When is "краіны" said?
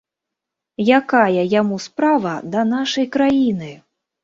3.19-3.73